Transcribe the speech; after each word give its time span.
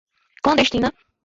clandestina 0.41 0.89